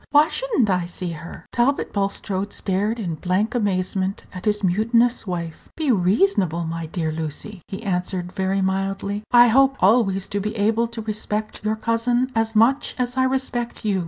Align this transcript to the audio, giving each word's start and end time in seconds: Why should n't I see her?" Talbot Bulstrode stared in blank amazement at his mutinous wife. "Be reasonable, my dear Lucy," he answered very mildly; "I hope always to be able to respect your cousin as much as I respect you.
Why 0.09 0.29
should 0.29 0.49
n't 0.59 0.67
I 0.67 0.87
see 0.87 1.11
her?" 1.11 1.45
Talbot 1.51 1.93
Bulstrode 1.93 2.53
stared 2.53 2.99
in 2.99 3.13
blank 3.21 3.53
amazement 3.53 4.23
at 4.33 4.45
his 4.45 4.63
mutinous 4.63 5.27
wife. 5.27 5.69
"Be 5.77 5.91
reasonable, 5.91 6.63
my 6.63 6.87
dear 6.87 7.11
Lucy," 7.11 7.61
he 7.67 7.83
answered 7.83 8.31
very 8.31 8.63
mildly; 8.63 9.21
"I 9.29 9.49
hope 9.49 9.77
always 9.79 10.27
to 10.29 10.39
be 10.39 10.55
able 10.55 10.87
to 10.87 11.03
respect 11.03 11.63
your 11.63 11.75
cousin 11.75 12.31
as 12.33 12.55
much 12.55 12.95
as 12.97 13.15
I 13.15 13.25
respect 13.25 13.85
you. 13.85 13.99